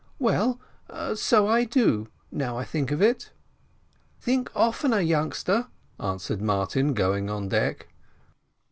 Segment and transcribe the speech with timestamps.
[0.17, 0.59] "Well,
[1.13, 3.31] so I do, now I think of it."
[4.19, 5.67] "Think oftener, youngster,"
[5.99, 7.87] observed Martin, going on deck.